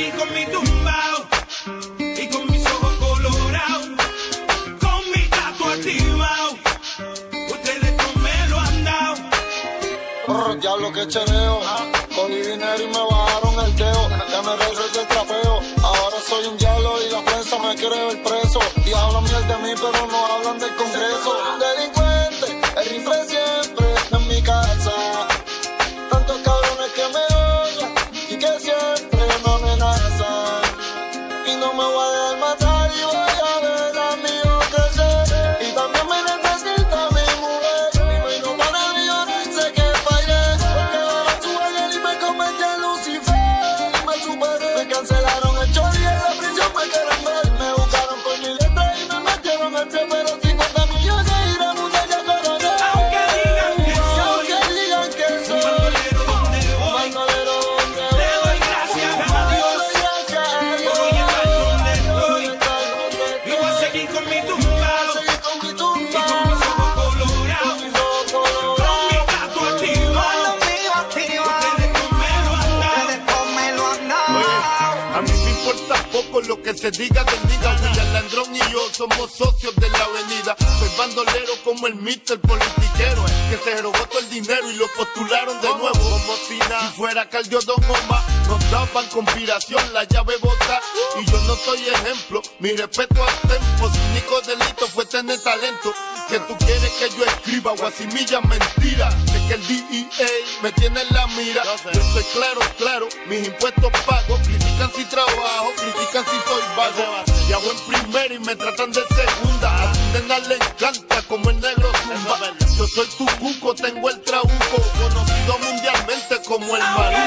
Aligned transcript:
Y 0.00 0.04
voy 0.04 0.12
a 0.12 0.12
seguir 0.12 0.14
con 0.16 0.34
mi 0.34 0.46
tumbao 0.46 1.18
y 1.98 2.28
con 2.28 2.46
mis 2.50 2.66
ojos 2.66 2.94
colorados, 2.94 3.86
con 4.80 5.10
mi 5.12 5.22
gato. 5.28 5.64
Ustedes 7.50 7.92
no 7.98 8.22
me 8.22 8.48
lo 8.48 8.60
han 8.60 8.84
dado. 8.84 9.16
Brr, 10.26 10.60
diablo 10.60 10.92
que 10.92 11.06
chereo. 11.06 11.60
Cogí 12.16 12.40
dinero 12.40 12.82
y 12.82 12.86
me 12.86 13.02
bajaron 13.10 13.64
el 13.66 13.76
dedo. 13.76 14.08
Ya 14.30 14.42
me 14.42 14.56
regresé 14.56 14.98
del 14.98 15.06
trapeo. 15.06 15.60
Ahora 15.82 16.16
soy 16.26 16.46
un 16.46 16.56
diablo 16.56 16.94
y 17.06 17.10
la 17.10 17.22
prensa 17.22 17.58
me 17.58 17.74
quiere 17.74 18.06
ver 18.06 18.22
preso. 18.22 18.60
Y 18.86 18.92
hablan 18.94 19.24
miel 19.24 19.48
de 19.48 19.56
mí, 19.58 19.74
pero 19.74 20.06
no 20.06 20.26
hablan 20.26 20.58
del 20.58 20.74
Congreso. 20.76 21.36
Delincuente, 21.60 22.80
el 22.80 22.88
rifle 22.88 23.26
diga 76.90 77.24
del 77.24 77.48
diga. 77.48 77.76
William 77.82 78.12
Landrón 78.12 78.54
y 78.54 78.58
yo 78.72 78.80
somos 78.92 79.32
socios 79.32 79.74
de 79.76 79.88
la 79.90 80.04
avenida. 80.04 80.56
Soy 80.78 80.88
bandolero 80.96 81.52
como 81.64 81.86
el 81.86 81.94
mister 81.94 82.40
politiquero 82.40 83.24
que 83.50 83.58
se 83.64 83.82
robó 83.82 83.98
todo 84.06 84.20
el 84.20 84.30
dinero 84.30 84.70
y 84.70 84.76
lo 84.76 84.86
postularon 84.88 85.60
de 85.60 85.68
nuevo. 85.68 85.92
Como 85.92 86.36
si 86.48 86.58
nada, 86.58 86.92
fuera 86.92 87.28
Caldiodón 87.28 87.82
o 87.84 88.06
más, 88.08 88.46
nos 88.46 88.70
daban 88.70 89.06
conspiración, 89.08 89.92
la 89.92 90.04
llave 90.04 90.36
bota. 90.40 90.80
Y 91.20 91.30
yo 91.30 91.38
no 91.44 91.56
soy 91.56 91.88
ejemplo, 91.88 92.42
mi 92.58 92.72
respeto 92.72 93.22
al 93.24 93.40
tempo. 93.48 93.90
Su 93.92 94.00
único 94.10 94.40
delito 94.42 94.86
fue 94.88 95.04
tener 95.06 95.40
talento. 95.42 95.92
Que 96.28 96.38
tú 96.40 96.56
quieres 96.58 96.90
que 96.92 97.10
yo 97.10 97.24
escriba 97.24 97.72
guasimilla 97.72 98.40
mentira. 98.42 99.10
De 99.10 99.48
que 99.48 99.54
el 99.54 99.66
DEA 99.66 100.28
me 100.62 100.72
tiene 100.72 101.02
en 101.02 101.14
la 101.14 101.26
mira. 101.28 101.62
Yo 101.92 102.00
estoy 102.00 102.24
claro, 102.32 102.60
claro, 102.78 103.08
mis 103.26 103.48
impuestos 103.48 103.90
pago. 104.06 104.38
Critican 104.80 104.96
si 104.96 105.10
trabajo, 105.10 105.72
critican 105.76 106.24
si 106.24 106.48
soy 106.48 106.62
vago. 106.74 107.24
Y 107.46 107.52
hago 107.52 107.70
en 107.70 107.78
primera 107.86 108.34
y 108.34 108.38
me 108.38 108.56
tratan 108.56 108.90
de 108.90 109.02
segunda. 109.14 109.68
A 109.68 109.92
nena 110.14 110.38
le 110.38 110.54
encanta 110.54 111.20
como 111.28 111.50
el 111.50 111.60
negro 111.60 111.92
zumba. 112.02 112.38
Yo 112.78 112.86
soy 112.86 113.06
tu 113.18 113.26
cuco, 113.38 113.74
tengo 113.74 114.08
el 114.08 114.18
trabuco. 114.22 114.82
Conocido 114.98 115.58
mundialmente 115.58 116.40
como 116.46 116.74
el 116.74 116.80
Aunque 116.82 117.19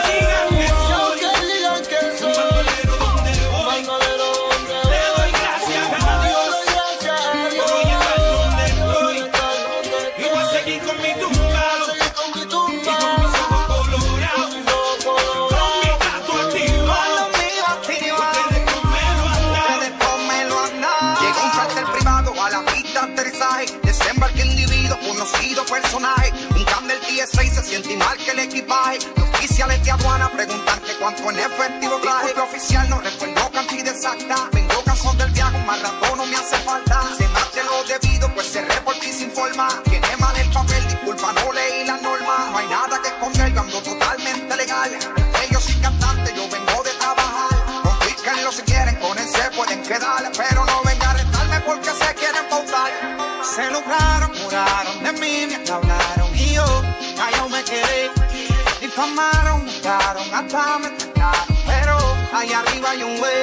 Mal 27.74 28.18
que 28.18 28.30
el 28.30 28.40
equipaje. 28.40 29.00
Los 29.16 29.30
oficiales 29.30 29.84
de 29.84 29.90
aduana 29.90 30.30
preguntan 30.30 30.80
que 30.82 30.94
cuánto 31.00 31.32
en 31.32 31.40
efectivo 31.40 31.98
traje. 32.02 32.28
Disculpe 32.28 32.42
oficial, 32.42 32.88
no 32.88 33.02
recuerdo 33.02 33.50
cantidad 33.52 33.88
exacta. 33.96 34.36
Vengo 34.52 34.84
cansado 34.86 35.16
del 35.16 35.32
viaje, 35.32 35.58
un 35.58 35.66
rato 35.66 36.16
no 36.16 36.26
me 36.28 36.36
hace 36.36 36.58
falta. 36.58 37.02
Se 37.18 37.28
marche 37.30 37.64
lo 37.64 37.84
debido, 37.86 38.32
pues 38.36 38.46
se 38.46 38.62
reporte 38.64 39.10
y 39.10 39.12
se 39.12 39.24
informa. 39.24 39.70
Tiene 39.86 40.16
mal 40.18 40.38
el 40.38 40.52
papel, 40.52 40.88
disculpa, 40.88 41.34
no 41.34 41.52
leí 41.52 41.84
la 41.86 41.98
norma. 41.98 42.50
No 42.52 42.58
hay 42.60 42.68
nada 42.68 43.02
que 43.02 43.08
esconder, 43.08 43.52
yo 43.54 43.62
ando 43.62 43.82
totalmente 43.82 44.56
legal. 44.56 44.92
Yo 45.50 45.60
soy 45.60 45.76
cantante, 45.76 46.32
yo 46.36 46.48
vengo 46.50 46.84
de 46.84 46.92
trabajar. 46.92 47.82
Confísquenlo 47.82 48.52
si 48.52 48.62
quieren, 48.62 48.96
con 48.98 49.18
él 49.18 49.28
se 49.28 49.50
pueden 49.58 49.82
quedar. 49.82 50.32
Pero 50.38 50.64
no 50.64 50.82
venga 50.86 51.10
a 51.10 51.14
retarme 51.14 51.60
porque 51.62 51.90
se 51.90 52.14
quieren 52.14 52.46
pautar. 52.52 52.92
Se 53.44 53.72
lucraron, 53.72 54.32
juraron 54.38 55.04
de 55.04 55.12
mí, 55.14 55.48
me 55.48 55.72
hablaron. 55.72 56.36
Y 56.36 56.54
yo, 56.54 56.66
callado 57.24 57.50
me 57.50 57.64
quedé. 57.64 58.12
Difamaron, 58.82 59.66
buscaron, 59.66 60.24
hasta 60.34 60.80
me 60.80 60.88
atacaron. 60.88 61.48
Pero 61.66 61.98
allá 62.34 62.60
arriba 62.60 62.90
hay 62.92 63.04
un 63.04 63.18
güey. 63.18 63.43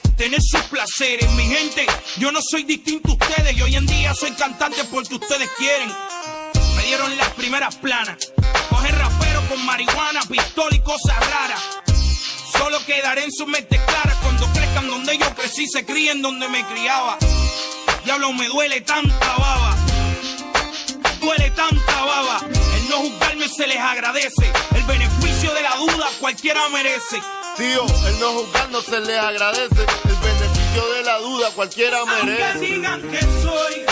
tener 0.11 0.39
sus 0.41 0.61
placeres. 0.63 1.29
Mi 1.31 1.43
gente, 1.43 1.85
yo 2.17 2.31
no 2.31 2.39
soy 2.41 2.63
distinto 2.63 3.09
a 3.09 3.13
ustedes 3.13 3.57
y 3.57 3.61
hoy 3.61 3.75
en 3.75 3.85
día 3.85 4.13
soy 4.13 4.31
cantante 4.31 4.83
porque 4.85 5.15
ustedes 5.15 5.49
quieren. 5.57 5.91
Me 6.75 6.83
dieron 6.85 7.17
las 7.17 7.29
primeras 7.29 7.75
planas. 7.75 8.17
Coger 8.69 8.97
rapero 8.97 9.41
con 9.49 9.65
marihuana, 9.65 10.21
pistola 10.29 10.75
y 10.75 10.79
cosas 10.79 11.17
raras. 11.19 11.61
Solo 12.57 12.83
quedaré 12.85 13.23
en 13.23 13.31
su 13.31 13.47
mente 13.47 13.79
clara 13.85 14.15
cuando 14.21 14.45
crezcan 14.53 14.87
donde 14.87 15.17
yo 15.17 15.33
crecí, 15.35 15.67
se 15.67 15.85
críen 15.85 16.21
donde 16.21 16.47
me 16.49 16.65
criaba. 16.67 17.17
Diablo, 18.05 18.33
me 18.33 18.47
duele 18.47 18.81
tanta 18.81 19.37
baba. 19.37 19.75
Duele 21.19 21.51
tanta 21.51 22.05
baba. 22.05 22.41
El 22.75 22.89
no 22.89 22.97
juzgarme 22.97 23.47
se 23.47 23.67
les 23.67 23.77
agradece. 23.77 24.51
El 24.75 24.83
beneficio 24.83 25.53
de 25.53 25.61
la 25.61 25.75
duda 25.75 26.07
cualquiera 26.19 26.61
merece. 26.69 27.21
Tío, 27.57 27.85
el 28.07 28.19
no 28.19 28.31
juzgar 28.33 28.69
no 28.69 28.81
se 28.81 28.99
le 29.01 29.17
agradece. 29.19 29.81
El 30.05 30.15
beneficio 30.15 30.93
de 30.95 31.03
la 31.03 31.17
duda 31.19 31.49
cualquiera 31.53 31.99
Aunque 31.99 32.23
merece. 32.23 32.59
digan 32.59 33.01
que 33.09 33.19
soy 33.21 33.85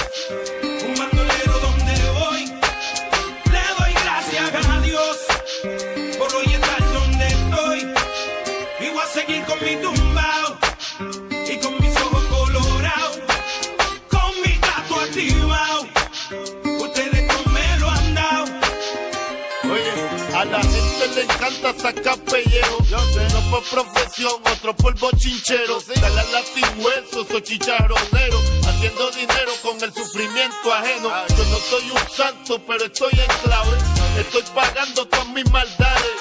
le 21.19 21.25
encanta 21.25 21.74
sacar 21.77 22.18
pellejo. 22.19 22.77
Yo 22.89 23.00
sé, 23.13 23.27
no 23.33 23.42
por 23.51 23.63
profesión, 23.63 24.42
otro 24.54 24.75
por 24.75 24.98
bochinchero. 24.98 25.81
Dale 26.01 26.19
a 26.19 26.24
la 26.24 26.42
sin 26.44 26.86
huesos 26.86 27.27
o 27.33 27.39
chicharronero. 27.39 28.39
Haciendo 28.68 29.12
dinero 29.12 29.51
con 29.62 29.81
el 29.83 29.94
sufrimiento 29.94 30.74
ajeno. 30.74 31.10
Yo 31.38 31.44
no 31.45 31.57
soy 31.57 31.92
un 31.92 32.10
santo, 32.16 32.62
pero 32.66 32.86
estoy 32.86 33.12
en 33.12 33.31
clave. 33.44 33.77
Estoy 34.18 34.44
pagando 34.56 35.07
todas 35.07 35.27
mis 35.30 35.50
maldades. 35.51 36.16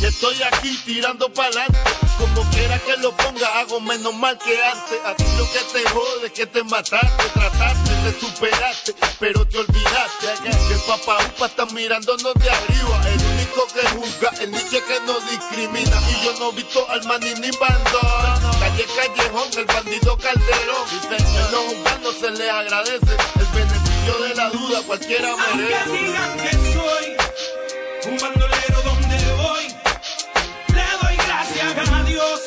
Y 0.00 0.06
estoy 0.06 0.36
aquí 0.42 0.76
tirando 0.84 1.32
pa'lante. 1.32 1.78
Como 2.18 2.42
quiera 2.50 2.78
que 2.80 2.96
lo 2.96 3.16
ponga, 3.16 3.60
hago 3.60 3.80
menos 3.80 4.14
mal 4.14 4.36
que 4.38 4.60
antes. 4.64 4.98
A 5.04 5.14
ti 5.14 5.24
lo 5.38 5.44
que 5.52 5.60
te 5.72 5.88
jode 5.90 6.32
que 6.32 6.46
te 6.46 6.64
mataste, 6.64 7.24
trataste, 7.34 7.91
te 8.02 8.20
superaste, 8.20 8.94
pero 9.18 9.46
te 9.46 9.58
olvidaste. 9.58 10.26
Que 10.42 10.74
el 10.74 10.80
papá 10.80 11.18
upa 11.26 11.46
está 11.46 11.66
mirándonos 11.66 12.34
de 12.34 12.50
arriba. 12.50 13.00
El 13.08 13.20
único 13.20 13.66
que 13.74 13.88
juzga, 13.88 14.30
el 14.40 14.50
niche 14.50 14.82
que 14.86 15.00
no 15.06 15.18
discrimina. 15.30 16.00
Y 16.10 16.24
yo 16.24 16.34
no 16.38 16.50
he 16.50 16.54
visto 16.56 16.88
al 16.88 17.04
maní 17.04 17.32
ni 17.34 17.50
bandón. 17.58 18.58
Calle 18.60 18.86
Callejón, 18.96 19.48
el 19.56 19.64
bandido 19.66 20.16
Calderón. 20.18 20.84
Dice, 20.90 21.16
él 21.16 21.46
no 21.52 21.58
juzgando 21.58 22.12
se 22.12 22.30
le 22.30 22.50
agradece. 22.50 23.16
El 23.38 23.46
beneficio 23.46 24.18
de 24.22 24.34
la 24.34 24.50
duda 24.50 24.82
cualquiera 24.86 25.30
Aunque 25.30 25.54
merece. 25.56 25.92
digan 25.92 26.36
que 26.38 26.50
soy 26.72 27.16
un 28.12 28.18
bandolero 28.18 28.82
donde 28.84 29.32
voy, 29.36 29.68
le 30.74 30.84
doy 31.02 31.16
gracias 31.16 31.88
a 31.88 32.02
Dios 32.02 32.40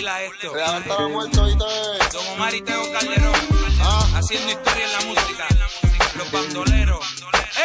pila 0.00 0.22
esto. 0.22 0.52
Muerto, 1.10 1.44
¿viste? 1.44 1.64
Don 2.12 2.26
Omar 2.28 2.54
y 2.54 2.62
Teo 2.62 2.82
Calderón, 2.92 3.34
Ah. 3.82 4.06
haciendo 4.14 4.50
historia 4.50 4.84
en 4.86 4.92
la 4.92 5.00
música. 5.00 5.46
Los 6.16 6.32
Bandoleros, 6.32 7.06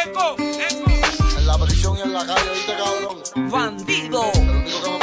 Eco, 0.04 0.36
Eco, 0.38 1.38
En 1.38 1.46
la 1.46 1.58
prisión 1.58 1.96
y 1.96 2.02
en 2.02 2.12
la 2.12 2.26
calle, 2.26 2.50
¿viste, 2.52 2.74
cabrón? 2.76 3.50
Bandido. 3.50 4.95